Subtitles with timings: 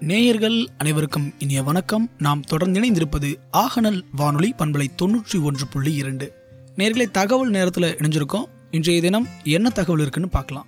[0.00, 2.10] நேயர்கள் அனைவருக்கும் இனிய வணக்கம்.
[2.18, 6.32] நாம் தொடர்ந்து இணைந்திருப்பது ஆகநல் வானொலி பண்பலை தொண்ணூற்றி ஒன்று புள்ளி இரண்டு.
[6.76, 8.44] நேர்களை தகவல் நேரத்தில் இணைஞ்சிருக்கோம்.
[8.70, 10.66] இன்றைய தினம் என்ன தகவல் இருக்குன்னு பார்க்கலாம்.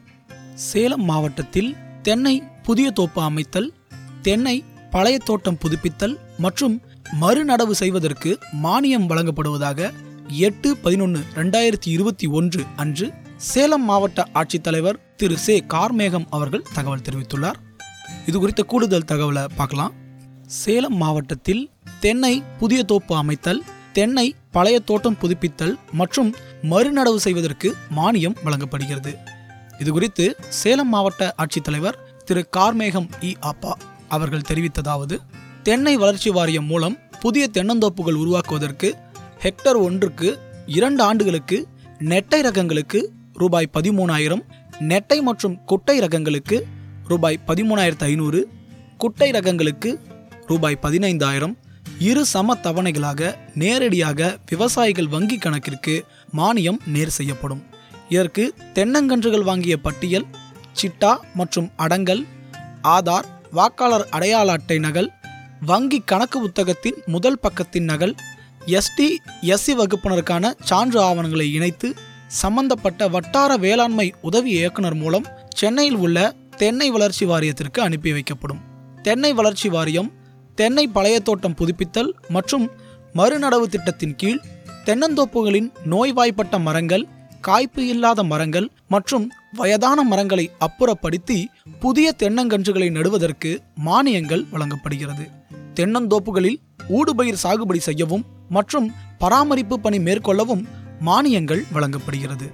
[0.55, 3.73] சேலம் மாவட்டத்தில் தென்னை புதிய தோப்பு அமைத்தல்
[4.23, 6.81] தென்னை பழைய தோட்டம் புதுப்பித்தல் மற்றும்
[7.21, 9.93] மறுநடவு செய்வதற்கு மானியம் வழங்கப்படுவதாக
[10.29, 15.39] எட்டு பதினொன்று ரெண்டாயிரத்தி இருபத்தி ஒன்று அன்று சேலம் மாவட்ட ஆட்சித்தலைவர் திரு.
[15.39, 15.65] சே.
[15.69, 17.69] கார்மேகம் அவர்கள் தகவல் தெரிவித்துள்ளார்.
[18.27, 19.95] இது குறித்த கூடுதல் தகவலை பார்க்கலாம்.
[20.47, 23.63] சேலம் மாவட்டத்தில் தென்னை புதிய தோப்பு அமைத்தல்
[23.93, 29.19] தென்னை பழைய தோட்டம் புதுப்பித்தல் மற்றும் மறுநடவு செய்வதற்கு மானியம் வழங்கப்படுகிறது.
[29.79, 32.47] இது குறித்து சேலம் மாவட்ட ஆட்சித்தலைவர் திரு.
[32.57, 33.35] கார்மேகம் இ.
[33.41, 33.77] அப்பா
[34.09, 35.21] அவர்கள் தெரிவித்ததாவது
[35.63, 38.95] தென்னை வளர்ச்சி வாரியம் மூலம் புதிய தென்னந்தோப்புகள் உருவாக்குவதற்கு
[39.43, 41.67] ஹெக்டர் ஒன்றுக்கு இரண்டு ஆண்டுகளுக்கு
[41.99, 43.01] நெட்டை ரகங்களுக்கு
[43.33, 44.43] ரூபாய் பதிமூணாயிரம்
[44.81, 46.67] நெட்டை மற்றும் குட்டை ரகங்களுக்கு
[47.11, 48.41] ரூபாய் பதிமூணாயிரத்து ஐநூறு
[48.97, 49.91] குட்டை ரகங்களுக்கு
[50.47, 51.55] ரூபாய் பதினைந்தாயிரம்
[51.99, 55.95] இரு சம தவணைகளாக நேரடியாக விவசாயிகள் வங்கி கணக்கிற்கு
[56.37, 57.63] மானியம் நேர் செய்யப்படும்.
[58.09, 60.27] இதற்கு தென்னங்கன்றுகள் வாங்கிய பட்டியல்
[60.81, 62.23] சிட்டா மற்றும் அடங்கல்
[62.89, 65.11] ஆதார் வாக்காளர் அடையாள அட்டை நகல்
[65.61, 68.15] வங்கி கணக்கு புத்தகத்தின் முதல் பக்கத்தின் நகல்
[68.79, 69.09] எஸ்டி
[69.41, 71.89] எஸ்சி வகுப்பினருக்கான சான்று ஆவணங்களை இணைத்து
[72.27, 76.19] சம்பந்தப்பட்ட வட்டார வேளாண்மை உதவி இயக்குனர் மூலம் சென்னையில் உள்ள
[76.61, 78.61] தென்னை வளர்ச்சி வாரியத்திற்கு அனுப்பி வைக்கப்படும்.
[79.03, 80.13] தென்னை வளர்ச்சி வாரியம்
[80.55, 82.71] தென்னை பழைய தோட்டம் புதுப்பித்தல் மற்றும்
[83.15, 84.41] மறுநடவு திட்டத்தின் கீழ்
[84.85, 87.09] தென்னந்தோப்புகளின் நோய்வாய்ப்பட்ட மரங்கள்
[87.41, 91.45] காய்ப்பு இல்லாத மரங்கள் மற்றும் வயதான மரங்களை அப்புறப்படுத்தி
[91.81, 95.29] புதிய தென்னங்கன்றுகளை நடுவதற்கு மானியங்கள் வழங்கப்படுகிறது.
[95.75, 96.59] தென்னந்தோப்புகளில்
[96.89, 100.65] ஊடுபயிர் சாகுபடி செய்யவும் மற்றும் பராமரிப்பு பணி மேற்கொள்ளவும்
[101.05, 102.51] மானியங்கள் வழங்கப்படுகிறது.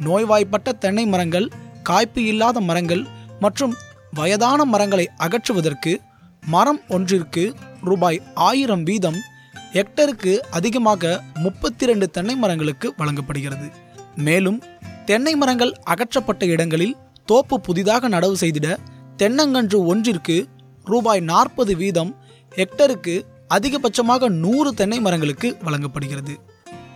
[0.00, 1.50] நோய்வாய்ப்பட்ட தென்னை மரங்கள்
[1.82, 3.74] காய்ப்பு இல்லாத மரங்கள் மற்றும்
[4.12, 5.92] வயதான மரங்களை அகற்றுவதற்கு
[6.46, 9.18] மரம் ஒன்றிற்கு ரூபாய் ஆயிரம் வீதம்
[9.72, 13.72] ஹெக்டருக்கு அதிகமாக முப்பத்தி ரெண்டு தென்னை மரங்களுக்கு வழங்கப்படுகிறது.
[14.16, 14.62] மேலும்
[15.04, 18.76] தென்னை மரங்கள் அகற்றப்பட்ட இடங்களில் தோப்பு புதிதாக நடவு செய்திட
[19.16, 20.46] தென்னங்கன்று ஒன்றிற்கு
[20.84, 22.14] ரூபாய் நாற்பது வீதம்
[22.56, 26.34] ஹெக்டருக்கு அதிகபட்சமாக நூறு தென்னை மரங்களுக்கு வழங்கப்படுகிறது.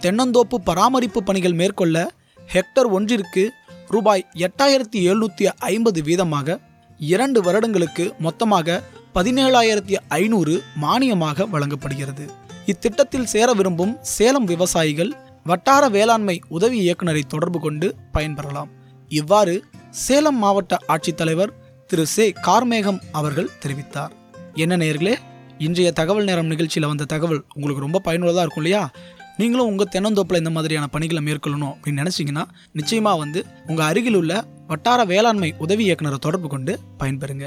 [0.00, 2.10] தென்னந்தோப்பு பராமரிப்பு பணிகள் மேற்கொள்ள
[2.55, 3.50] ஹெக்டர் ஒன்றிற்கு
[3.88, 6.59] ரூபாய் எட்டாயிரத்தி எழுநூற்றி ஐம்பது வீதமாக
[6.99, 8.82] இரண்டு வருடங்களுக்கு மொத்தமாக
[9.15, 12.31] பதினேழாயிரத்தி ஐநூறு மானியமாக வழங்கப்படுகிறது.
[12.66, 15.12] இத்திட்டத்தில் சேர விரும்பும் சேலம் விவசாயிகள்
[15.44, 18.69] வட்டார வேளாண்மை உதவி இயக்குநரை தொடர்பு கொண்டு பயன்பெறலாம்.
[19.09, 21.53] இவ்வாறு சேலம் மாவட்ட ஆட்சித்தலைவர்
[21.87, 22.06] திரு.
[22.06, 22.32] சே.
[22.43, 24.10] கார்மேகம் அவர்கள் தெரிவித்தார்.
[24.55, 25.15] என்ன நேர்களே
[25.59, 28.91] இன்றைய தகவல் நேரம் நிகழ்ச்சியில் வந்த தகவல் உங்களுக்கு ரொம்ப பயனுள்ளதாக இருக்கும் இல்லையா?
[29.38, 34.32] நீங்களும் உங்கள் தென்னந்தோப்பில் இந்த மாதிரியான பணிகளை மேற்கொள்ளணும் அப்படின்னு நினச்சிங்கன்னா நிச்சயமாக வந்து உங்கள் அருகில் உள்ள
[34.66, 37.47] வட்டார வேளாண்மை உதவி இயக்குநரை தொடர்பு கொண்டு பயன்பெறுங்க.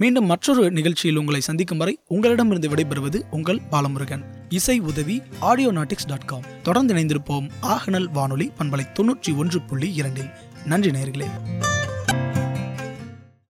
[0.00, 4.22] மீண்டும் மற்றொரு நிகழ்ச்சியில் உங்களை சந்திக்கும் வரை உங்களிடமிருந்து விடைபெறுவது உங்கள் பாலமுருகன்.
[4.48, 10.30] இசை உதவி ஆடியோ நாட்டிக்ஸ் டாட் காம் தொடர்ந்து இணைந்திருப்போம் ஆகநல் வானொலி பண்பலை தொன்னூற்றி ஒன்று புள்ளி இரண்டில்.
[10.64, 11.28] நன்றி நேர்களே